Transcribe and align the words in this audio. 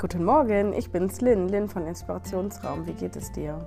Guten 0.00 0.24
Morgen, 0.24 0.74
ich 0.74 0.92
bin's 0.92 1.20
Lynn, 1.20 1.48
Lynn 1.48 1.68
von 1.68 1.84
Inspirationsraum. 1.84 2.86
Wie 2.86 2.92
geht 2.92 3.16
es 3.16 3.32
dir? 3.32 3.58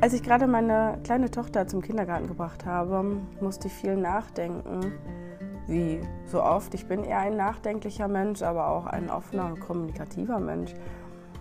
Als 0.00 0.14
ich 0.14 0.22
gerade 0.22 0.46
meine 0.46 0.98
kleine 1.04 1.30
Tochter 1.30 1.66
zum 1.66 1.82
Kindergarten 1.82 2.26
gebracht 2.26 2.64
habe, 2.64 3.18
musste 3.38 3.68
ich 3.68 3.74
viel 3.74 3.96
nachdenken. 3.96 4.94
Wie 5.66 6.00
so 6.24 6.42
oft. 6.42 6.72
Ich 6.72 6.86
bin 6.86 7.04
eher 7.04 7.18
ein 7.18 7.36
nachdenklicher 7.36 8.08
Mensch, 8.08 8.40
aber 8.40 8.68
auch 8.68 8.86
ein 8.86 9.10
offener 9.10 9.44
und 9.44 9.60
kommunikativer 9.60 10.40
Mensch. 10.40 10.72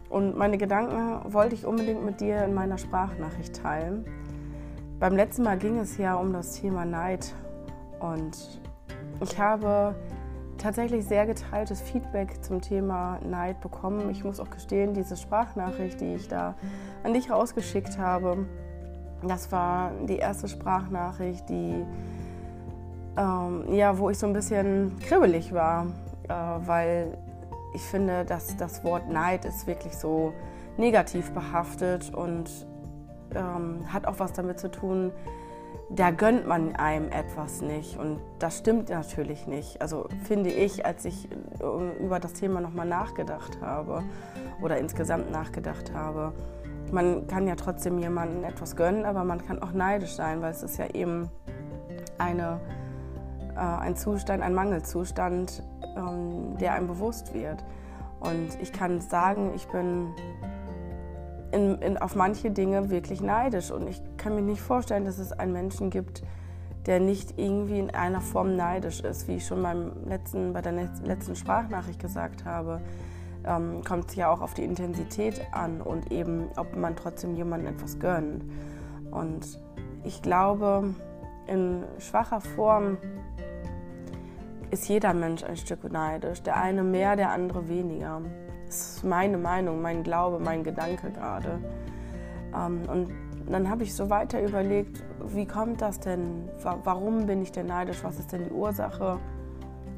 Und 0.10 0.36
meine 0.36 0.58
Gedanken 0.58 1.32
wollte 1.32 1.56
ich 1.56 1.66
unbedingt 1.66 2.04
mit 2.04 2.20
dir 2.20 2.44
in 2.44 2.54
meiner 2.54 2.78
Sprachnachricht 2.78 3.56
teilen. 3.56 4.04
Beim 5.00 5.16
letzten 5.16 5.44
Mal 5.44 5.58
ging 5.58 5.80
es 5.80 5.98
ja 5.98 6.16
um 6.16 6.34
das 6.34 6.60
Thema 6.60 6.84
Neid. 6.84 7.34
Und 8.02 8.60
ich 9.22 9.40
habe 9.40 9.96
tatsächlich 10.64 11.06
sehr 11.06 11.26
geteiltes 11.26 11.82
Feedback 11.82 12.42
zum 12.42 12.62
Thema 12.62 13.20
Neid 13.22 13.60
bekommen. 13.60 14.10
Ich 14.10 14.24
muss 14.24 14.40
auch 14.40 14.50
gestehen, 14.50 14.94
diese 14.94 15.18
Sprachnachricht, 15.18 16.00
die 16.00 16.16
ich 16.16 16.30
da 16.30 16.56
an 17.04 17.14
dich 17.14 17.30
rausgeschickt 17.30 17.98
habe, 17.98 18.48
das 19.28 19.52
war 19.52 19.92
die 20.08 20.18
erste 20.18 20.48
Sprachnachricht, 20.48 21.50
die 21.50 21.86
ähm, 23.18 23.74
ja, 23.74 23.98
wo 24.00 24.10
ich 24.10 24.18
so 24.18 24.26
ein 24.26 24.34
bisschen 24.34 24.98
kribbelig 25.00 25.54
war, 25.54 25.86
äh, 26.28 26.34
weil 26.66 27.18
ich 27.74 27.82
finde, 27.82 28.26
dass 28.26 28.56
das 28.58 28.84
Wort 28.84 29.10
Neid 29.10 29.46
ist 29.46 29.68
wirklich 29.68 29.96
so 29.96 30.34
negativ 30.78 31.32
behaftet 31.32 32.14
und 32.14 32.50
ähm, 33.36 33.86
hat 33.92 34.08
auch 34.08 34.20
was 34.20 34.34
damit 34.34 34.60
zu 34.60 34.72
tun, 34.72 35.12
da 35.90 36.12
gönnt 36.12 36.48
man 36.48 36.76
einem 36.76 37.12
etwas 37.12 37.62
nicht. 37.62 37.98
Und 37.98 38.20
das 38.40 38.60
stimmt 38.60 38.90
natürlich 38.90 39.48
nicht. 39.48 39.82
Also 39.82 40.08
finde 40.24 40.50
ich, 40.50 40.86
als 40.86 41.06
ich 41.06 41.30
äh, 41.32 42.04
über 42.04 42.20
das 42.20 42.34
Thema 42.34 42.62
nochmal 42.62 42.88
nachgedacht 42.88 43.60
habe 43.62 44.04
oder 44.62 44.78
insgesamt 44.78 45.32
nachgedacht 45.32 45.94
habe. 45.94 46.34
Man 46.92 47.28
kann 47.28 47.48
ja 47.48 47.56
trotzdem 47.56 48.00
jemandem 48.00 48.44
etwas 48.44 48.76
gönnen, 48.76 49.06
aber 49.06 49.24
man 49.24 49.46
kann 49.46 49.62
auch 49.62 49.72
neidisch 49.72 50.14
sein, 50.14 50.42
weil 50.42 50.52
es 50.52 50.64
ist 50.64 50.78
ja 50.78 50.88
eben 50.94 51.30
eine, 52.18 52.60
äh, 53.56 53.60
ein 53.60 53.96
Zustand, 53.96 54.44
ein 54.44 54.54
Mangelzustand, 54.54 55.64
ähm, 55.96 56.58
der 56.60 56.74
einem 56.74 56.88
bewusst 56.88 57.34
wird. 57.34 57.64
Und 58.20 58.50
ich 58.62 58.72
kann 58.72 59.02
sagen, 59.02 59.52
ich 59.56 59.68
bin 59.68 60.14
in, 61.54 61.78
in, 61.80 61.98
auf 61.98 62.16
manche 62.16 62.52
Dinge 62.52 62.90
wirklich 62.90 63.22
neidisch. 63.22 63.72
Und 63.72 63.88
ich 63.88 64.02
kann 64.18 64.36
mir 64.36 64.42
nicht 64.42 64.62
vorstellen, 64.62 65.06
dass 65.06 65.20
es 65.20 65.32
einen 65.32 65.54
Menschen 65.54 65.90
gibt, 65.90 66.24
der 66.86 67.00
nicht 67.00 67.38
irgendwie 67.38 67.80
in 67.80 67.92
einer 67.92 68.22
Form 68.22 68.56
neidisch 68.56 69.02
ist, 69.02 69.28
wie 69.28 69.36
ich 69.36 69.46
schon 69.46 69.62
beim 69.62 69.92
letzten, 70.06 70.52
bei 70.54 70.62
der 70.62 70.74
letzten 70.74 71.36
Sprachnachricht 71.36 72.00
gesagt 72.00 72.44
habe. 72.44 72.82
Ähm, 73.46 73.84
kommt 73.84 74.10
es 74.10 74.16
ja 74.16 74.30
auch 74.30 74.42
auf 74.42 74.54
die 74.54 74.64
Intensität 74.64 75.42
an 75.52 75.82
und 75.82 76.12
eben, 76.12 76.50
ob 76.58 76.76
man 76.76 76.96
trotzdem 76.96 77.36
jemandem 77.36 77.74
etwas 77.74 78.00
gönnt. 78.00 78.44
Und 79.12 79.60
ich 80.04 80.22
glaube, 80.22 80.96
in 81.48 81.84
schwacher 82.00 82.42
Form 82.42 82.98
ist 84.72 84.88
jeder 84.88 85.14
Mensch 85.14 85.44
ein 85.44 85.58
Stück 85.58 85.90
neidisch. 85.92 86.42
Der 86.42 86.60
eine 86.60 86.84
mehr, 86.84 87.16
der 87.16 87.32
andere 87.32 87.70
weniger. 87.70 88.22
Das 88.74 88.96
ist 88.96 89.04
meine 89.04 89.38
Meinung, 89.38 89.84
mein 89.84 90.02
Glaube, 90.02 90.40
mein 90.40 90.64
Gedanke 90.64 91.12
gerade. 91.12 91.60
Ähm, 92.56 92.82
und 92.90 93.12
dann 93.48 93.70
habe 93.70 93.84
ich 93.84 93.94
so 93.94 94.10
weiter 94.10 94.42
überlegt, 94.42 95.04
wie 95.28 95.46
kommt 95.46 95.80
das 95.80 96.00
denn? 96.00 96.50
Warum 96.64 97.28
bin 97.28 97.44
ich 97.44 97.52
denn 97.52 97.68
neidisch? 97.68 98.04
Was 98.04 98.18
ist 98.18 98.32
denn 98.32 98.46
die 98.46 98.52
Ursache? 98.52 99.20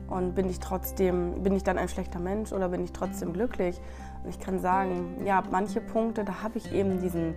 Und 0.09 0.35
bin 0.35 0.49
ich 0.49 0.59
trotzdem, 0.59 1.41
bin 1.41 1.55
ich 1.55 1.63
dann 1.63 1.77
ein 1.77 1.87
schlechter 1.87 2.19
Mensch 2.19 2.51
oder 2.51 2.67
bin 2.67 2.83
ich 2.83 2.91
trotzdem 2.91 3.31
glücklich? 3.31 3.79
Und 4.21 4.29
ich 4.29 4.41
kann 4.41 4.59
sagen, 4.59 5.25
ja, 5.25 5.41
manche 5.49 5.79
Punkte, 5.79 6.25
da 6.25 6.43
habe 6.43 6.57
ich 6.57 6.73
eben 6.73 6.99
diesen 6.99 7.33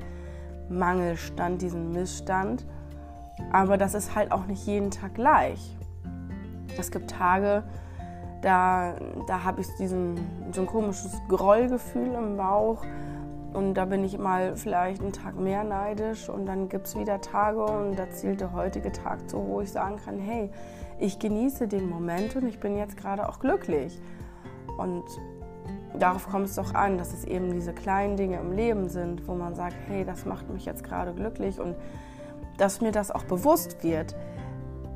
Mangelstand, 0.69 1.62
diesen 1.62 1.93
Missstand. 1.93 2.66
Aber 3.53 3.78
das 3.78 3.94
ist 3.94 4.16
halt 4.16 4.32
auch 4.32 4.47
nicht 4.47 4.66
jeden 4.66 4.91
Tag 4.91 5.15
gleich. 5.15 5.77
Es 6.77 6.91
gibt 6.91 7.12
Tage, 7.12 7.62
da, 8.43 8.94
da 9.26 9.44
habe 9.44 9.60
ich 9.60 9.69
diesen, 9.78 10.16
so 10.53 10.62
ein 10.62 10.66
komisches 10.66 11.21
Grollgefühl 11.28 12.15
im 12.15 12.37
Bauch. 12.37 12.84
Und 13.53 13.75
da 13.75 13.87
bin 13.87 14.04
ich 14.04 14.19
mal 14.19 14.56
vielleicht 14.56 15.00
einen 15.00 15.12
Tag 15.12 15.38
mehr 15.38 15.65
neidisch 15.65 16.28
und 16.28 16.44
dann 16.44 16.69
gibt 16.69 16.87
es 16.87 16.98
wieder 16.98 17.21
Tage 17.21 17.65
und 17.65 17.98
da 17.98 18.10
zielt 18.10 18.43
der 18.43 18.53
heutige 18.53 18.93
Tag 18.93 19.28
zu, 19.31 19.38
wo 19.38 19.62
ich 19.62 19.72
sagen 19.72 19.97
kann, 20.04 20.19
hey, 20.19 20.50
ich 20.98 21.19
genieße 21.19 21.66
den 21.66 21.88
Moment 21.88 22.37
und 22.37 22.47
ich 22.47 22.60
bin 22.60 22.77
jetzt 22.77 22.98
gerade 22.98 23.27
auch 23.27 23.41
glücklich. 23.41 23.98
Und 24.77 25.04
darauf 25.98 26.28
kommt 26.28 26.47
es 26.47 26.56
doch 26.56 26.75
an, 26.75 26.98
dass 26.98 27.15
es 27.15 27.25
eben 27.25 27.53
diese 27.53 27.72
kleinen 27.72 28.16
Dinge 28.16 28.38
im 28.38 28.53
Leben 28.53 28.91
sind, 28.91 29.27
wo 29.27 29.34
man 29.34 29.54
sagt, 29.54 29.77
hey, 29.88 30.04
das 30.04 30.27
macht 30.27 30.50
mich 30.50 30.66
jetzt 30.66 30.84
gerade 30.84 31.15
glücklich 31.15 31.59
und 31.59 31.75
dass 32.59 32.81
mir 32.81 32.93
das 32.93 33.10
auch 33.10 33.25
bewusst 33.25 33.82
wird 33.82 34.15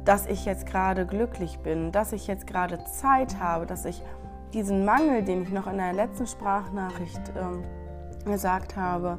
dass 0.04 0.26
ich 0.26 0.44
jetzt 0.44 0.66
gerade 0.66 1.06
glücklich 1.06 1.58
bin, 1.60 1.92
dass 1.92 2.12
ich 2.12 2.26
jetzt 2.26 2.46
gerade 2.46 2.82
Zeit 2.84 3.38
habe, 3.38 3.66
dass 3.66 3.84
ich 3.84 4.02
diesen 4.52 4.84
Mangel, 4.84 5.22
den 5.22 5.42
ich 5.42 5.50
noch 5.50 5.66
in 5.66 5.78
der 5.78 5.92
letzten 5.92 6.26
Sprachnachricht 6.26 7.20
ähm, 7.36 7.64
gesagt 8.24 8.76
habe, 8.76 9.18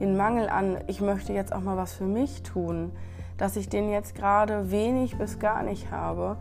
den 0.00 0.16
Mangel 0.16 0.48
an, 0.48 0.78
ich 0.86 1.00
möchte 1.00 1.32
jetzt 1.32 1.52
auch 1.52 1.60
mal 1.60 1.76
was 1.76 1.94
für 1.94 2.04
mich 2.04 2.42
tun, 2.42 2.92
dass 3.38 3.56
ich 3.56 3.68
den 3.68 3.90
jetzt 3.90 4.14
gerade 4.14 4.70
wenig 4.70 5.16
bis 5.16 5.38
gar 5.38 5.62
nicht 5.62 5.90
habe. 5.90 6.36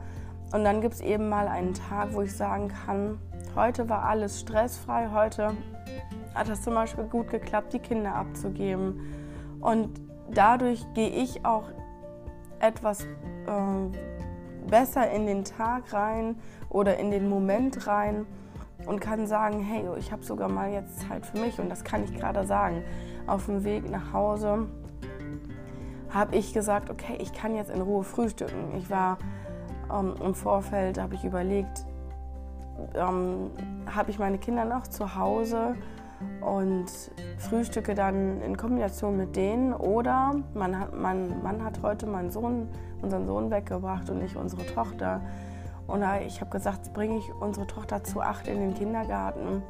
Und 0.52 0.64
dann 0.64 0.82
gibt 0.82 0.96
es 0.96 1.02
eben 1.02 1.30
mal 1.30 1.48
einen 1.48 1.74
Tag, 1.74 2.14
wo 2.14 2.22
ich 2.22 2.36
sagen 2.36 2.70
kann, 2.70 3.20
heute 3.56 3.90
war 3.90 4.04
alles 4.04 4.40
stressfrei, 4.42 5.10
heute 5.14 5.52
hat 6.34 6.50
es 6.50 6.62
zum 6.62 6.74
Beispiel 6.74 7.06
gut 7.06 7.30
geklappt, 7.30 7.74
die 7.74 7.80
Kinder 7.80 8.14
abzugeben. 8.16 9.00
Und 9.62 9.90
dadurch 10.30 10.86
gehe 10.94 11.10
ich 11.10 11.46
auch 11.46 11.70
etwas 12.60 13.04
äh, 13.04 14.68
besser 14.70 15.10
in 15.12 15.26
den 15.26 15.44
Tag 15.44 15.94
rein 15.94 16.38
oder 16.70 16.98
in 16.98 17.12
den 17.12 17.30
Moment 17.30 17.88
rein 17.88 18.26
und 18.86 19.00
kann 19.00 19.28
sagen, 19.28 19.62
hey, 19.62 19.84
ich 19.98 20.12
habe 20.12 20.24
sogar 20.24 20.50
mal 20.50 20.72
jetzt 20.72 21.08
Zeit 21.08 21.26
für 21.26 21.40
mich 21.40 21.60
und 21.60 21.70
das 21.70 21.84
kann 21.84 22.04
ich 22.04 22.14
gerade 22.14 22.46
sagen. 22.46 22.84
Auf 23.28 23.46
dem 23.46 23.64
Weg 23.64 23.90
nach 23.90 24.14
Hause 24.14 24.68
habe 26.10 26.36
ich 26.36 26.54
gesagt, 26.54 26.90
okay, 26.90 27.18
ich 27.20 27.34
kann 27.34 27.56
jetzt 27.56 27.72
in 27.72 27.82
Ruhe 27.82 28.04
frühstücken. 28.04 28.76
Ich 28.78 28.90
war 28.90 29.18
ähm, 29.92 30.14
im 30.24 30.36
Vorfeld, 30.36 31.00
habe 31.00 31.16
ich 31.16 31.24
überlegt, 31.24 31.86
ähm, 32.96 33.52
habe 33.94 34.12
ich 34.12 34.20
meine 34.20 34.38
Kinder 34.38 34.66
noch 34.66 34.88
zu 34.88 35.16
Hause 35.16 35.76
und 36.42 36.86
frühstücke 37.38 37.96
dann 37.96 38.42
in 38.42 38.58
Kombination 38.58 39.18
mit 39.18 39.36
denen 39.36 39.74
oder 39.74 40.36
man 40.54 40.80
hat, 40.80 40.94
mein 40.94 41.42
Mann 41.44 41.64
hat 41.64 41.82
heute 41.82 42.06
meinen 42.08 42.32
Sohn, 42.32 42.70
unseren 43.02 43.26
Sohn 43.26 43.52
weggebracht 43.52 44.10
und 44.10 44.20
nicht 44.20 44.36
unsere 44.36 44.66
Tochter. 44.66 45.22
Und 45.88 46.04
ich 46.26 46.42
habe 46.42 46.52
gesagt, 46.52 46.94
bringe 46.94 47.18
ich 47.18 47.32
unsere 47.40 47.68
Tochter 47.68 48.04
zu 48.04 48.22
acht 48.22 48.48
in 48.48 48.60
den 48.60 48.74
Kindergarten 48.74 49.62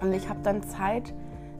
und 0.00 0.12
ich 0.12 0.28
habe 0.28 0.40
dann 0.42 0.62
Zeit, 0.62 1.14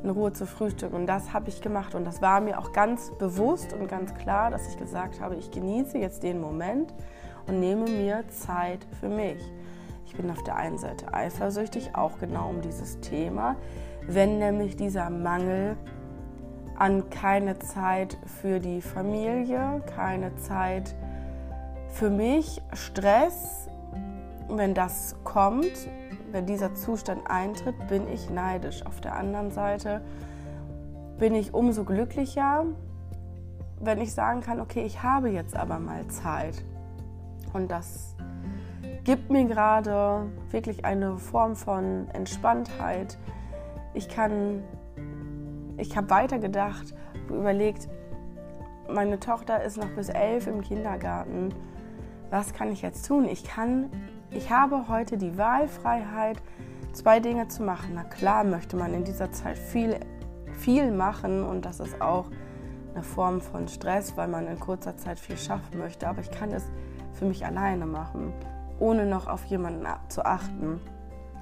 in 0.04 0.10
Ruhe 0.10 0.32
zu 0.32 0.46
frühstücken. 0.46 0.94
Und 0.94 1.06
das 1.06 1.32
habe 1.32 1.48
ich 1.48 1.60
gemacht. 1.62 1.94
Und 1.94 2.04
das 2.04 2.22
war 2.22 2.40
mir 2.40 2.58
auch 2.58 2.72
ganz 2.72 3.10
bewusst 3.18 3.72
und 3.72 3.88
ganz 3.88 4.14
klar, 4.14 4.50
dass 4.50 4.68
ich 4.68 4.76
gesagt 4.76 5.20
habe, 5.20 5.34
ich 5.36 5.50
genieße 5.50 5.98
jetzt 5.98 6.22
den 6.22 6.40
Moment 6.40 6.94
und 7.46 7.58
nehme 7.58 7.88
mir 7.90 8.24
Zeit 8.28 8.86
für 9.00 9.08
mich. 9.08 9.42
Ich 10.06 10.14
bin 10.14 10.30
auf 10.30 10.44
der 10.44 10.56
einen 10.56 10.78
Seite 10.78 11.12
eifersüchtig, 11.12 11.94
auch 11.94 12.18
genau 12.18 12.50
um 12.50 12.60
dieses 12.60 13.00
Thema, 13.00 13.56
wenn 14.06 14.38
nämlich 14.38 14.76
dieser 14.76 15.10
Mangel 15.10 15.76
an 16.76 17.08
keine 17.10 17.58
Zeit 17.58 18.18
für 18.40 18.60
die 18.60 18.82
Familie, 18.82 19.82
keine 19.94 20.34
Zeit 20.36 20.94
für 21.88 22.10
mich, 22.10 22.60
Stress, 22.72 23.68
wenn 24.48 24.74
das 24.74 25.16
kommt, 25.24 25.88
wenn 26.32 26.46
dieser 26.46 26.74
Zustand 26.74 27.30
eintritt, 27.30 27.76
bin 27.88 28.08
ich 28.12 28.28
neidisch. 28.28 28.84
Auf 28.84 29.00
der 29.00 29.14
anderen 29.14 29.52
Seite 29.52 30.00
bin 31.18 31.34
ich 31.34 31.54
umso 31.54 31.84
glücklicher, 31.84 32.66
wenn 33.80 34.00
ich 34.00 34.12
sagen 34.12 34.40
kann, 34.40 34.60
okay, 34.60 34.82
ich 34.84 35.02
habe 35.02 35.30
jetzt 35.30 35.56
aber 35.56 35.78
mal 35.78 36.06
Zeit. 36.08 36.64
Und 37.52 37.70
das 37.70 38.16
gibt 39.04 39.30
mir 39.30 39.44
gerade 39.44 40.26
wirklich 40.50 40.84
eine 40.84 41.18
Form 41.18 41.54
von 41.54 42.08
Entspanntheit. 42.12 43.18
Ich 43.94 44.08
kann, 44.08 44.62
ich 45.76 45.96
habe 45.96 46.10
weitergedacht, 46.10 46.94
überlegt, 47.28 47.88
meine 48.88 49.18
Tochter 49.18 49.62
ist 49.62 49.78
noch 49.78 49.88
bis 49.90 50.08
elf 50.08 50.46
im 50.46 50.60
Kindergarten. 50.60 51.54
Was 52.30 52.52
kann 52.52 52.70
ich 52.70 52.82
jetzt 52.82 53.06
tun? 53.06 53.26
Ich 53.26 53.44
kann, 53.44 53.90
ich 54.30 54.50
habe 54.50 54.88
heute 54.88 55.16
die 55.16 55.38
Wahlfreiheit, 55.38 56.42
zwei 56.92 57.20
Dinge 57.20 57.48
zu 57.48 57.62
machen. 57.62 57.92
Na 57.94 58.04
klar 58.04 58.44
möchte 58.44 58.76
man 58.76 58.92
in 58.92 59.04
dieser 59.04 59.32
Zeit 59.32 59.56
viel, 59.56 59.98
viel 60.52 60.90
machen 60.90 61.42
und 61.42 61.64
das 61.64 61.80
ist 61.80 62.00
auch 62.00 62.30
eine 62.94 63.02
Form 63.02 63.40
von 63.40 63.68
Stress, 63.68 64.16
weil 64.16 64.28
man 64.28 64.46
in 64.46 64.60
kurzer 64.60 64.96
Zeit 64.96 65.18
viel 65.18 65.36
schaffen 65.36 65.78
möchte. 65.78 66.06
Aber 66.06 66.20
ich 66.20 66.30
kann 66.30 66.52
es 66.52 66.64
für 67.12 67.24
mich 67.24 67.46
alleine 67.46 67.86
machen 67.86 68.32
ohne 68.78 69.06
noch 69.06 69.26
auf 69.26 69.44
jemanden 69.46 69.86
zu 70.08 70.24
achten. 70.24 70.80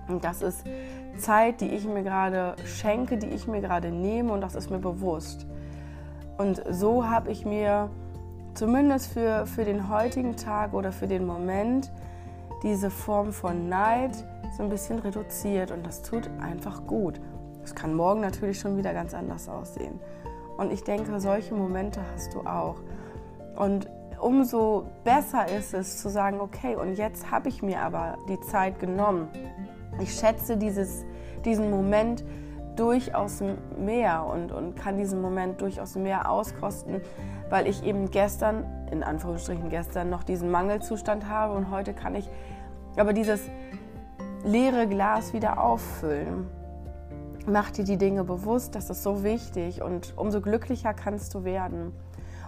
Und 0.08 0.24
das 0.24 0.42
ist 0.42 0.64
Zeit, 1.18 1.60
die 1.60 1.68
ich 1.68 1.86
mir 1.86 2.02
gerade 2.02 2.56
schenke, 2.64 3.16
die 3.16 3.28
ich 3.28 3.46
mir 3.46 3.60
gerade 3.60 3.90
nehme 3.90 4.32
und 4.32 4.40
das 4.40 4.54
ist 4.54 4.70
mir 4.70 4.78
bewusst. 4.78 5.46
Und 6.38 6.62
so 6.70 7.08
habe 7.08 7.30
ich 7.30 7.44
mir 7.44 7.90
zumindest 8.54 9.12
für, 9.12 9.46
für 9.46 9.64
den 9.64 9.88
heutigen 9.88 10.36
Tag 10.36 10.74
oder 10.74 10.92
für 10.92 11.06
den 11.06 11.26
Moment 11.26 11.90
diese 12.62 12.90
Form 12.90 13.32
von 13.32 13.68
Neid 13.68 14.12
so 14.56 14.62
ein 14.62 14.68
bisschen 14.68 14.98
reduziert 14.98 15.70
und 15.70 15.86
das 15.86 16.02
tut 16.02 16.28
einfach 16.40 16.86
gut. 16.86 17.20
Es 17.64 17.74
kann 17.74 17.94
morgen 17.94 18.20
natürlich 18.20 18.58
schon 18.58 18.76
wieder 18.76 18.92
ganz 18.92 19.14
anders 19.14 19.48
aussehen. 19.48 20.00
Und 20.58 20.72
ich 20.72 20.84
denke, 20.84 21.18
solche 21.20 21.54
Momente 21.54 22.00
hast 22.12 22.34
du 22.34 22.40
auch. 22.40 22.76
Und 23.56 23.88
umso 24.20 24.86
besser 25.04 25.48
ist 25.48 25.74
es 25.74 26.00
zu 26.00 26.08
sagen, 26.08 26.40
okay, 26.40 26.76
und 26.76 26.94
jetzt 26.94 27.30
habe 27.30 27.48
ich 27.48 27.62
mir 27.62 27.80
aber 27.80 28.18
die 28.28 28.40
Zeit 28.40 28.78
genommen. 28.78 29.28
Ich 30.00 30.14
schätze 30.14 30.56
dieses, 30.56 31.04
diesen 31.44 31.70
Moment 31.70 32.24
durchaus 32.76 33.42
mehr 33.78 34.24
und, 34.24 34.52
und 34.52 34.76
kann 34.76 34.96
diesen 34.96 35.20
Moment 35.20 35.60
durchaus 35.60 35.94
mehr 35.94 36.30
auskosten, 36.30 37.00
weil 37.50 37.66
ich 37.66 37.84
eben 37.84 38.10
gestern, 38.10 38.64
in 38.90 39.02
Anführungsstrichen 39.02 39.68
gestern, 39.68 40.10
noch 40.10 40.22
diesen 40.22 40.50
Mangelzustand 40.50 41.28
habe 41.28 41.54
und 41.54 41.70
heute 41.70 41.92
kann 41.92 42.14
ich 42.14 42.28
aber 42.96 43.12
dieses 43.12 43.40
leere 44.44 44.86
Glas 44.86 45.32
wieder 45.32 45.62
auffüllen. 45.62 46.46
Mach 47.46 47.70
dir 47.70 47.84
die 47.84 47.96
Dinge 47.96 48.24
bewusst, 48.24 48.74
das 48.74 48.88
ist 48.88 49.02
so 49.02 49.24
wichtig 49.24 49.82
und 49.82 50.14
umso 50.16 50.40
glücklicher 50.40 50.94
kannst 50.94 51.34
du 51.34 51.44
werden. 51.44 51.92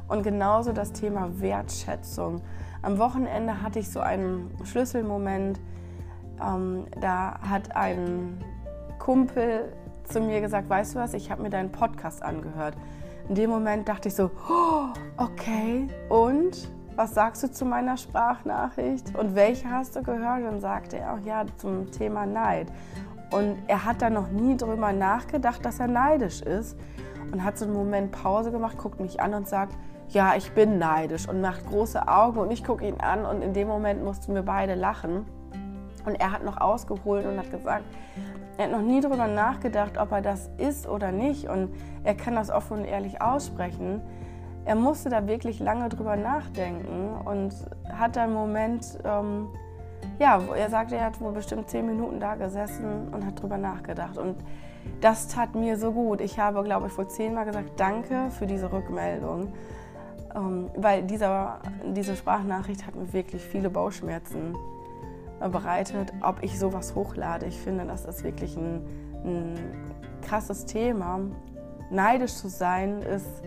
Und 0.07 0.23
genauso 0.23 0.73
das 0.73 0.93
Thema 0.93 1.41
Wertschätzung. 1.41 2.43
Am 2.83 2.99
Wochenende 2.99 3.63
hatte 3.63 3.79
ich 3.79 3.91
so 3.91 4.01
einen 4.01 4.51
Schlüsselmoment. 4.65 5.59
Ähm, 6.45 6.87
da 7.01 7.39
hat 7.41 7.75
ein 7.75 8.43
Kumpel 8.99 9.73
zu 10.05 10.21
mir 10.21 10.41
gesagt, 10.41 10.69
weißt 10.69 10.95
du 10.95 10.99
was, 10.99 11.15
ich 11.15 11.31
habe 11.31 11.43
mir 11.43 11.51
deinen 11.51 11.73
Podcast 11.73 12.23
angehört. 12.23 12.77
In 13.29 13.35
dem 13.35 13.51
Moment 13.51 13.89
dachte 13.89 14.09
ich 14.09 14.15
so, 14.15 14.31
oh, 14.49 14.89
okay, 15.17 15.89
und 16.11 16.69
was 16.97 17.15
sagst 17.15 17.43
du 17.43 17.51
zu 17.51 17.65
meiner 17.65 17.97
Sprachnachricht? 17.97 19.17
Und 19.17 19.35
welche 19.35 19.69
hast 19.69 19.97
du 19.97 20.03
gehört? 20.03 20.45
Und 20.45 20.61
sagte 20.61 20.99
er 20.99 21.15
auch, 21.15 21.19
ja, 21.25 21.45
zum 21.57 21.91
Thema 21.91 22.27
Neid. 22.27 22.69
Und 23.31 23.57
er 23.67 23.85
hat 23.85 24.03
da 24.03 24.11
noch 24.11 24.31
nie 24.31 24.57
drüber 24.57 24.93
nachgedacht, 24.93 25.65
dass 25.65 25.81
er 25.81 25.89
neidisch 25.89 26.43
ist. 26.43 26.79
Und 27.33 27.43
hat 27.43 27.59
so 27.59 27.65
einen 27.65 27.75
Moment 27.75 28.13
Pause 28.13 28.53
gemacht, 28.53 28.79
guckt 28.79 29.01
mich 29.01 29.21
an 29.21 29.35
und 29.35 29.49
sagt, 29.49 29.75
ja, 30.11 30.35
ich 30.37 30.53
bin 30.53 30.79
neidisch. 30.79 31.29
Und 31.29 31.41
macht 31.41 31.67
große 31.67 32.07
Augen 32.07 32.39
und 32.39 32.53
ich 32.53 32.63
gucke 32.63 32.87
ihn 32.87 33.01
an. 33.01 33.25
Und 33.25 33.43
in 33.43 33.55
dem 33.55 33.67
Moment 33.67 34.05
mussten 34.05 34.35
wir 34.35 34.43
beide 34.43 34.75
lachen. 34.75 35.27
Und 36.05 36.17
er 36.17 36.33
hat 36.33 36.45
noch 36.45 36.61
ausgeholt 36.61 37.27
und 37.27 37.39
hat 37.39 37.51
gesagt, 37.51 37.85
er 38.57 38.67
hat 38.67 38.73
noch 38.73 38.83
nie 38.83 39.01
darüber 39.01 39.27
nachgedacht, 39.27 39.99
ob 39.99 40.13
er 40.13 40.23
das 40.23 40.51
ist 40.59 40.87
oder 40.87 41.13
nicht. 41.13 41.49
Und 41.49 41.75
er 42.05 42.15
kann 42.15 42.35
das 42.35 42.51
offen 42.51 42.79
und 42.81 42.85
ehrlich 42.85 43.21
aussprechen. 43.21 44.01
Er 44.65 44.77
musste 44.77 45.11
da 45.11 45.27
wirklich 45.27 45.61
lange 45.61 45.89
drüber 45.89 46.17
nachdenken 46.17 47.17
und 47.25 47.55
hat 47.93 48.17
dann 48.17 48.25
einen 48.25 48.35
Moment, 48.35 48.99
ähm, 49.05 49.49
ja, 50.19 50.41
er 50.57 50.71
sagte, 50.71 50.97
er 50.97 51.07
hat 51.07 51.21
wohl 51.21 51.33
bestimmt 51.33 51.69
zehn 51.69 51.87
Minuten 51.87 52.21
da 52.21 52.35
gesessen 52.35 53.09
und 53.13 53.27
hat 53.27 53.41
drüber 53.43 53.59
nachgedacht. 53.59 54.17
Und 54.17 54.37
das 55.01 55.29
tat 55.29 55.55
mir 55.55 55.77
so 55.77 55.93
gut. 55.93 56.21
Ich 56.21 56.39
habe, 56.39 56.63
glaube 56.63 56.87
ich, 56.87 56.93
vor 56.93 57.09
zehnmal 57.09 57.45
gesagt, 57.45 57.79
danke 57.79 58.31
für 58.31 58.47
diese 58.47 58.73
Rückmeldung. 58.73 59.53
Ähm, 60.35 60.71
weil 60.77 61.03
dieser, 61.03 61.61
diese 61.95 62.17
Sprachnachricht 62.17 62.87
hat 62.87 62.95
mir 62.95 63.13
wirklich 63.13 63.43
viele 63.43 63.71
Bauchschmerzen 63.71 64.55
bereitet, 65.49 66.13
ob 66.23 66.43
ich 66.43 66.59
sowas 66.59 66.95
hochlade. 66.95 67.47
Ich 67.47 67.59
finde, 67.59 67.85
das 67.87 68.05
ist 68.05 68.25
wirklich 68.25 68.57
ein, 68.57 68.83
ein 69.25 69.55
krasses 70.23 70.67
Thema. 70.67 71.21
Neidisch 71.91 72.35
zu 72.35 72.49
sein 72.49 73.03
ist 73.03 73.43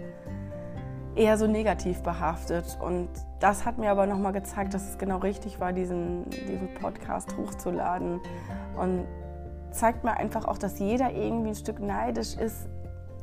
eher 1.16 1.38
so 1.38 1.48
negativ 1.48 2.02
behaftet. 2.02 2.78
Und 2.82 3.10
das 3.40 3.66
hat 3.66 3.78
mir 3.78 3.92
aber 3.92 4.06
nochmal 4.06 4.34
gezeigt, 4.34 4.74
dass 4.74 4.90
es 4.90 4.98
genau 4.98 5.18
richtig 5.18 5.60
war, 5.60 5.74
diesen, 5.74 6.30
diesen 6.30 6.74
Podcast 6.80 7.36
hochzuladen. 7.38 8.20
Und 8.80 9.06
zeigt 9.72 10.04
mir 10.04 10.18
einfach 10.18 10.46
auch, 10.46 10.58
dass 10.58 10.80
jeder 10.80 11.12
irgendwie 11.12 11.50
ein 11.50 11.56
Stück 11.56 11.80
neidisch 11.80 12.36
ist. 12.36 12.68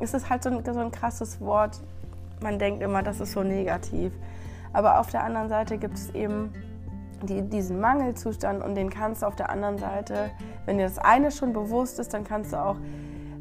Es 0.00 0.12
ist 0.14 0.28
halt 0.28 0.42
so 0.42 0.50
ein, 0.50 0.64
so 0.64 0.80
ein 0.80 0.90
krasses 0.90 1.40
Wort. 1.40 1.80
Man 2.42 2.58
denkt 2.58 2.82
immer, 2.82 3.02
das 3.02 3.20
ist 3.20 3.32
so 3.32 3.42
negativ. 3.42 4.12
Aber 4.72 4.98
auf 4.98 5.10
der 5.10 5.22
anderen 5.22 5.48
Seite 5.48 5.78
gibt 5.78 5.94
es 5.94 6.10
eben 6.10 6.52
die, 7.22 7.42
diesen 7.42 7.80
Mangelzustand 7.80 8.62
und 8.62 8.74
den 8.74 8.90
kannst 8.90 9.22
du 9.22 9.26
auf 9.26 9.36
der 9.36 9.50
anderen 9.50 9.78
Seite, 9.78 10.30
wenn 10.66 10.78
dir 10.78 10.84
das 10.84 10.98
eine 10.98 11.30
schon 11.30 11.52
bewusst 11.52 11.98
ist, 11.98 12.14
dann 12.14 12.24
kannst 12.24 12.52
du 12.52 12.56
auch 12.56 12.76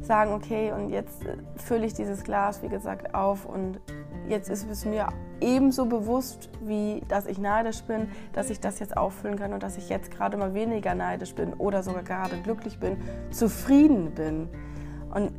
sagen, 0.00 0.32
okay, 0.32 0.72
und 0.72 0.90
jetzt 0.90 1.24
äh, 1.24 1.36
fülle 1.56 1.86
ich 1.86 1.94
dieses 1.94 2.24
Glas, 2.24 2.62
wie 2.62 2.68
gesagt, 2.68 3.14
auf 3.14 3.46
und 3.46 3.80
jetzt 4.28 4.48
ist 4.48 4.70
es 4.70 4.84
mir 4.84 5.08
ebenso 5.40 5.86
bewusst, 5.86 6.50
wie 6.62 7.02
dass 7.08 7.26
ich 7.26 7.38
neidisch 7.38 7.82
bin, 7.82 8.08
dass 8.32 8.50
ich 8.50 8.60
das 8.60 8.78
jetzt 8.78 8.96
auffüllen 8.96 9.38
kann 9.38 9.52
und 9.52 9.62
dass 9.62 9.76
ich 9.76 9.88
jetzt 9.88 10.10
gerade 10.10 10.36
mal 10.36 10.54
weniger 10.54 10.94
neidisch 10.94 11.34
bin 11.34 11.52
oder 11.54 11.82
sogar 11.82 12.02
gerade 12.02 12.36
glücklich 12.42 12.78
bin, 12.78 12.98
zufrieden 13.30 14.12
bin. 14.14 14.48
Und 15.12 15.32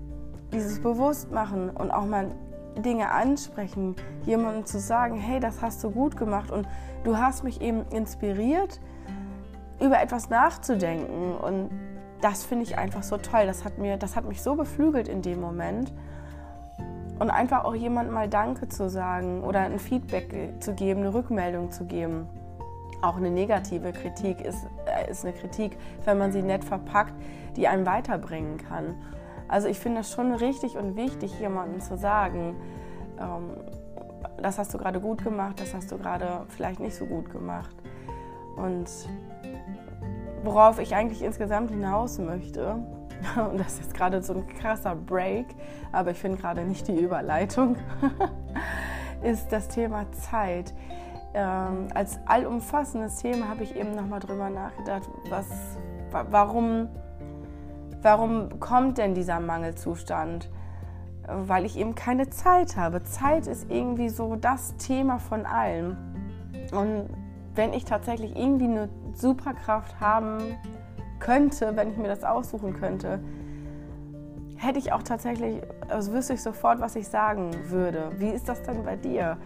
dieses 0.53 0.79
Bewusstmachen 0.79 1.69
und 1.69 1.91
auch 1.91 2.05
mal 2.05 2.31
Dinge 2.77 3.11
ansprechen, 3.11 3.95
jemandem 4.25 4.65
zu 4.65 4.79
sagen, 4.79 5.17
hey, 5.17 5.39
das 5.39 5.61
hast 5.61 5.83
du 5.83 5.91
gut 5.91 6.17
gemacht 6.17 6.51
und 6.51 6.67
du 7.03 7.17
hast 7.17 7.43
mich 7.43 7.61
eben 7.61 7.85
inspiriert, 7.89 8.79
über 9.79 10.01
etwas 10.01 10.29
nachzudenken 10.29 11.35
und 11.35 11.69
das 12.21 12.43
finde 12.43 12.63
ich 12.63 12.77
einfach 12.77 13.03
so 13.03 13.17
toll. 13.17 13.45
Das 13.45 13.63
hat, 13.65 13.77
mir, 13.77 13.97
das 13.97 14.15
hat 14.15 14.25
mich 14.25 14.41
so 14.41 14.55
beflügelt 14.55 15.07
in 15.07 15.21
dem 15.21 15.39
Moment. 15.39 15.93
Und 17.19 17.29
einfach 17.29 17.63
auch 17.63 17.75
jemand 17.75 18.11
mal 18.11 18.27
Danke 18.27 18.67
zu 18.67 18.89
sagen 18.89 19.43
oder 19.43 19.61
ein 19.61 19.79
Feedback 19.79 20.53
zu 20.59 20.73
geben, 20.73 21.01
eine 21.01 21.13
Rückmeldung 21.13 21.71
zu 21.71 21.85
geben. 21.85 22.27
Auch 23.01 23.17
eine 23.17 23.29
negative 23.29 23.93
Kritik 23.93 24.41
ist, 24.41 24.67
äh, 24.85 25.09
ist 25.09 25.23
eine 25.23 25.33
Kritik, 25.33 25.77
wenn 26.03 26.17
man 26.17 26.31
sie 26.31 26.41
nett 26.41 26.63
verpackt, 26.63 27.13
die 27.55 27.67
einem 27.67 27.85
weiterbringen 27.85 28.57
kann. 28.57 28.95
Also 29.47 29.67
ich 29.67 29.79
finde 29.79 30.01
es 30.01 30.11
schon 30.11 30.33
richtig 30.33 30.77
und 30.77 30.95
wichtig, 30.95 31.39
jemandem 31.39 31.79
zu 31.79 31.97
sagen, 31.97 32.55
ähm, 33.19 33.51
das 34.37 34.57
hast 34.57 34.73
du 34.73 34.77
gerade 34.77 34.99
gut 34.99 35.23
gemacht, 35.23 35.59
das 35.59 35.73
hast 35.73 35.91
du 35.91 35.97
gerade 35.97 36.45
vielleicht 36.49 36.79
nicht 36.79 36.95
so 36.95 37.05
gut 37.05 37.29
gemacht. 37.29 37.75
Und 38.55 38.89
worauf 40.43 40.79
ich 40.79 40.95
eigentlich 40.95 41.21
insgesamt 41.21 41.71
hinaus 41.71 42.19
möchte, 42.19 42.75
und 43.51 43.59
das 43.59 43.73
ist 43.73 43.81
jetzt 43.81 43.93
gerade 43.93 44.21
so 44.21 44.33
ein 44.33 44.47
krasser 44.47 44.95
Break, 44.95 45.47
aber 45.91 46.11
ich 46.11 46.17
finde 46.17 46.37
gerade 46.37 46.63
nicht 46.63 46.87
die 46.87 46.99
Überleitung, 46.99 47.77
ist 49.23 49.51
das 49.51 49.67
Thema 49.67 50.11
Zeit. 50.11 50.73
Ähm, 51.33 51.87
als 51.93 52.19
allumfassendes 52.25 53.17
Thema 53.17 53.49
habe 53.49 53.63
ich 53.63 53.75
eben 53.75 53.93
nochmal 53.93 54.19
drüber 54.19 54.49
nachgedacht, 54.49 55.09
was, 55.29 55.47
warum, 56.11 56.87
warum 58.05 58.59
kommt 58.59 58.99
denn 58.99 59.15
dieser 59.15 59.39
Mangelzustand? 59.39 60.51
Weil 61.27 61.65
ich 61.65 61.75
eben 61.75 61.95
keine 61.95 62.29
Zeit 62.29 62.77
habe. 62.77 63.01
Zeit 63.01 63.47
ist 63.47 63.71
irgendwie 63.71 64.09
so 64.09 64.35
das 64.35 64.77
Thema 64.77 65.17
von 65.17 65.47
allem. 65.47 65.97
Und 66.71 67.09
wenn 67.55 67.73
ich 67.73 67.83
tatsächlich 67.83 68.35
irgendwie 68.35 68.65
eine 68.65 68.89
Superkraft 69.13 69.99
haben 69.99 70.37
könnte, 71.19 71.75
wenn 71.75 71.89
ich 71.89 71.97
mir 71.97 72.07
das 72.07 72.23
aussuchen 72.23 72.73
könnte, 72.73 73.19
hätte 74.57 74.77
ich 74.77 74.93
auch 74.93 75.01
tatsächlich, 75.01 75.63
also 75.89 76.13
wüsste 76.13 76.33
ich 76.33 76.43
sofort, 76.43 76.79
was 76.79 76.95
ich 76.95 77.07
sagen 77.07 77.49
würde. 77.69 78.11
Wie 78.19 78.29
ist 78.29 78.47
das 78.47 78.61
denn 78.61 78.83
bei 78.83 78.97
dir? 78.97 79.37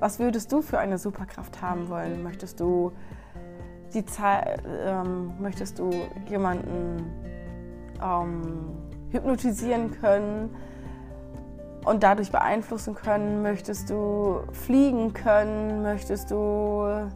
Was 0.00 0.18
würdest 0.18 0.50
du 0.50 0.62
für 0.62 0.78
eine 0.78 0.96
Superkraft 0.96 1.60
haben 1.60 1.90
wollen? 1.90 2.22
Möchtest 2.22 2.58
du 2.58 2.92
die 3.92 4.06
Zeit, 4.06 4.62
ähm, 4.86 5.32
möchtest 5.38 5.78
du 5.78 5.90
jemanden 6.26 7.12
ähm, 8.02 8.70
hypnotisieren 9.10 9.90
können 10.00 10.54
und 11.84 12.02
dadurch 12.02 12.30
beeinflussen 12.30 12.94
können? 12.94 13.42
Möchtest 13.42 13.90
du 13.90 14.40
fliegen 14.52 15.12
können? 15.12 15.82
Möchtest 15.82 16.30
du 16.30 17.08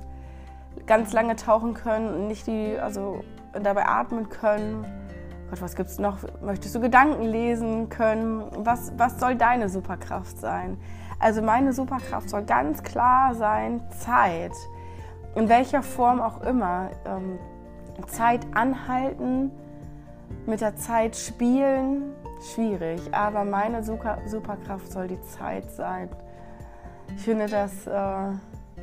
ganz 0.86 1.12
lange 1.12 1.36
tauchen 1.36 1.74
können 1.74 2.12
und 2.14 2.26
nicht 2.28 2.46
die, 2.46 2.78
also 2.78 3.22
dabei 3.60 3.86
atmen 3.86 4.28
können. 4.28 4.84
Gott, 5.50 5.60
was 5.60 5.76
gibt's 5.76 5.98
noch? 5.98 6.18
Möchtest 6.40 6.74
du 6.74 6.80
Gedanken 6.80 7.24
lesen 7.24 7.88
können? 7.88 8.44
Was, 8.56 8.92
was 8.96 9.20
soll 9.20 9.36
deine 9.36 9.68
Superkraft 9.68 10.38
sein? 10.38 10.78
Also 11.18 11.42
meine 11.42 11.72
Superkraft 11.72 12.30
soll 12.30 12.42
ganz 12.42 12.82
klar 12.82 13.34
sein, 13.34 13.82
Zeit. 13.90 14.52
In 15.34 15.48
welcher 15.48 15.82
Form 15.82 16.20
auch 16.20 16.40
immer. 16.42 16.90
Ähm, 17.04 17.38
Zeit 18.06 18.46
anhalten, 18.54 19.50
mit 20.46 20.60
der 20.60 20.76
Zeit 20.76 21.16
spielen, 21.16 22.12
schwierig. 22.54 23.00
Aber 23.12 23.44
meine 23.44 23.82
Superkraft 23.82 24.90
soll 24.90 25.08
die 25.08 25.20
Zeit 25.22 25.70
sein. 25.70 26.08
Ich 27.16 27.22
finde 27.22 27.46
das... 27.46 27.86
Äh, 27.86 28.34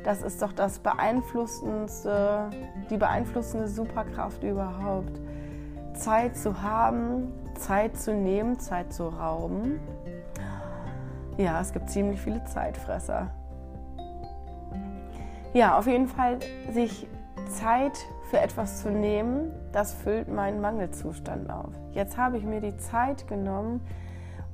das 0.04 0.22
ist 0.22 0.40
doch 0.40 0.52
das 0.52 0.78
beeinflussendste, 0.78 2.50
die 2.88 2.96
beeinflussende 2.96 3.68
Superkraft 3.68 4.42
überhaupt. 4.42 5.20
Zeit 5.94 6.36
zu 6.36 6.62
haben, 6.62 7.32
Zeit 7.54 7.98
zu 7.98 8.14
nehmen, 8.14 8.58
Zeit 8.58 8.92
zu 8.92 9.08
rauben. 9.08 9.78
Ja, 11.36 11.60
es 11.60 11.72
gibt 11.72 11.90
ziemlich 11.90 12.20
viele 12.20 12.44
Zeitfresser. 12.44 13.30
Ja, 15.52 15.76
auf 15.76 15.86
jeden 15.86 16.06
Fall 16.06 16.38
sich 16.72 17.06
Zeit 17.50 18.06
für 18.30 18.38
etwas 18.38 18.80
zu 18.80 18.90
nehmen, 18.90 19.52
das 19.72 19.92
füllt 19.92 20.28
meinen 20.28 20.60
Mangelzustand 20.60 21.50
auf. 21.50 21.72
Jetzt 21.92 22.16
habe 22.16 22.38
ich 22.38 22.44
mir 22.44 22.60
die 22.60 22.76
Zeit 22.76 23.26
genommen, 23.28 23.80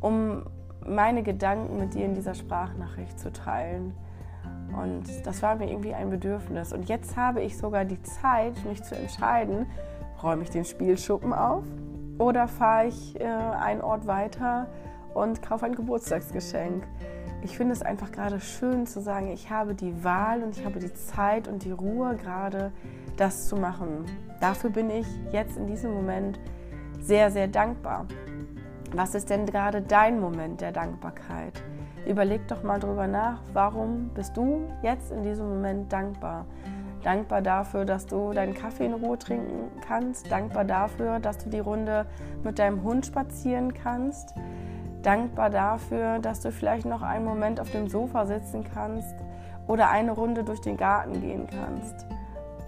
um 0.00 0.46
meine 0.84 1.22
Gedanken 1.22 1.78
mit 1.78 1.94
dir 1.94 2.04
in 2.04 2.14
dieser 2.14 2.34
Sprachnachricht 2.34 3.18
zu 3.18 3.32
teilen. 3.32 3.94
Und 4.80 5.04
das 5.24 5.42
war 5.42 5.56
mir 5.56 5.70
irgendwie 5.70 5.94
ein 5.94 6.10
Bedürfnis. 6.10 6.72
Und 6.72 6.88
jetzt 6.88 7.16
habe 7.16 7.42
ich 7.42 7.56
sogar 7.56 7.84
die 7.84 8.02
Zeit, 8.02 8.64
mich 8.64 8.82
zu 8.82 8.96
entscheiden, 8.96 9.66
räume 10.22 10.42
ich 10.42 10.50
den 10.50 10.64
Spielschuppen 10.64 11.32
auf 11.32 11.64
oder 12.18 12.48
fahre 12.48 12.86
ich 12.86 13.20
äh, 13.20 13.24
einen 13.24 13.82
Ort 13.82 14.06
weiter 14.06 14.66
und 15.14 15.42
kaufe 15.42 15.66
ein 15.66 15.74
Geburtstagsgeschenk. 15.74 16.86
Ich 17.46 17.56
finde 17.56 17.74
es 17.74 17.82
einfach 17.82 18.10
gerade 18.10 18.40
schön 18.40 18.86
zu 18.86 19.00
sagen, 19.00 19.28
ich 19.28 19.50
habe 19.50 19.76
die 19.76 20.02
Wahl 20.02 20.42
und 20.42 20.58
ich 20.58 20.64
habe 20.64 20.80
die 20.80 20.92
Zeit 20.92 21.46
und 21.46 21.62
die 21.62 21.70
Ruhe 21.70 22.16
gerade, 22.16 22.72
das 23.16 23.46
zu 23.46 23.54
machen. 23.54 24.04
Dafür 24.40 24.70
bin 24.70 24.90
ich 24.90 25.06
jetzt 25.30 25.56
in 25.56 25.68
diesem 25.68 25.94
Moment 25.94 26.40
sehr, 26.98 27.30
sehr 27.30 27.46
dankbar. 27.46 28.06
Was 28.96 29.14
ist 29.14 29.30
denn 29.30 29.46
gerade 29.46 29.80
dein 29.80 30.18
Moment 30.18 30.60
der 30.60 30.72
Dankbarkeit? 30.72 31.62
Überleg 32.04 32.48
doch 32.48 32.64
mal 32.64 32.80
drüber 32.80 33.06
nach, 33.06 33.40
warum 33.52 34.08
bist 34.12 34.36
du 34.36 34.68
jetzt 34.82 35.12
in 35.12 35.22
diesem 35.22 35.48
Moment 35.48 35.92
dankbar? 35.92 36.46
Dankbar 37.04 37.42
dafür, 37.42 37.84
dass 37.84 38.06
du 38.06 38.32
deinen 38.32 38.54
Kaffee 38.54 38.86
in 38.86 38.94
Ruhe 38.94 39.18
trinken 39.18 39.70
kannst. 39.86 40.32
Dankbar 40.32 40.64
dafür, 40.64 41.20
dass 41.20 41.38
du 41.38 41.48
die 41.48 41.60
Runde 41.60 42.06
mit 42.42 42.58
deinem 42.58 42.82
Hund 42.82 43.06
spazieren 43.06 43.72
kannst. 43.72 44.34
Dankbar 45.06 45.50
dafür, 45.50 46.18
dass 46.18 46.40
du 46.40 46.50
vielleicht 46.50 46.84
noch 46.84 47.00
einen 47.00 47.24
Moment 47.24 47.60
auf 47.60 47.70
dem 47.70 47.86
Sofa 47.86 48.26
sitzen 48.26 48.64
kannst 48.74 49.14
oder 49.68 49.88
eine 49.88 50.10
Runde 50.10 50.42
durch 50.42 50.60
den 50.60 50.76
Garten 50.76 51.20
gehen 51.20 51.46
kannst. 51.46 52.04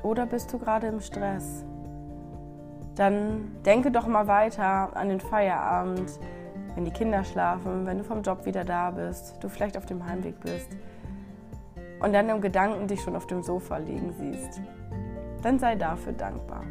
Oder 0.04 0.24
bist 0.24 0.52
du 0.52 0.58
gerade 0.60 0.86
im 0.86 1.00
Stress? 1.00 1.64
Dann 2.94 3.56
denke 3.66 3.90
doch 3.90 4.06
mal 4.06 4.28
weiter 4.28 4.96
an 4.96 5.08
den 5.08 5.18
Feierabend, 5.18 6.20
wenn 6.76 6.84
die 6.84 6.92
Kinder 6.92 7.24
schlafen, 7.24 7.84
wenn 7.86 7.98
du 7.98 8.04
vom 8.04 8.22
Job 8.22 8.46
wieder 8.46 8.64
da 8.64 8.92
bist, 8.92 9.34
du 9.40 9.48
vielleicht 9.48 9.76
auf 9.76 9.86
dem 9.86 10.06
Heimweg 10.06 10.38
bist 10.38 10.68
und 12.00 12.12
dann 12.12 12.28
im 12.28 12.40
Gedanken 12.40 12.86
dich 12.86 13.00
schon 13.00 13.16
auf 13.16 13.26
dem 13.26 13.42
Sofa 13.42 13.78
liegen 13.78 14.14
siehst. 14.16 14.60
Dann 15.42 15.58
sei 15.58 15.74
dafür 15.74 16.12
dankbar. 16.12 16.62